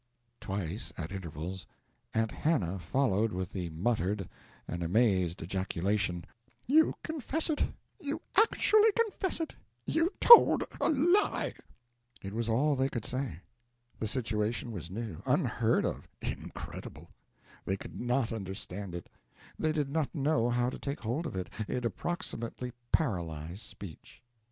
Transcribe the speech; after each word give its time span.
Twice, 0.39 0.91
at 0.97 1.11
intervals, 1.11 1.67
Aunt 2.15 2.31
Hannah 2.31 2.79
followed 2.79 3.31
with 3.31 3.51
the 3.53 3.69
muttered 3.69 4.27
and 4.67 4.81
amazed 4.81 5.43
ejaculation: 5.43 6.25
"You 6.65 6.95
confess 7.03 7.51
it 7.51 7.65
you 7.99 8.19
actually 8.35 8.91
confess 8.93 9.39
it 9.39 9.53
you 9.85 10.09
told 10.19 10.63
a 10.81 10.89
lie!" 10.89 11.53
It 12.23 12.33
was 12.33 12.49
all 12.49 12.75
they 12.75 12.89
could 12.89 13.05
say. 13.05 13.41
The 13.99 14.07
situation 14.07 14.71
was 14.71 14.89
new, 14.89 15.21
unheard 15.27 15.85
of, 15.85 16.07
incredible; 16.19 17.11
they 17.63 17.77
could 17.77 17.99
not 17.99 18.31
understand 18.31 18.95
it, 18.95 19.07
they 19.59 19.71
did 19.71 19.91
not 19.91 20.15
know 20.15 20.49
how 20.49 20.71
to 20.71 20.79
take 20.79 21.01
hold 21.01 21.27
of 21.27 21.35
it, 21.35 21.47
it 21.67 21.85
approximately 21.85 22.71
paralyzed 22.91 23.61
speech. 23.61 24.23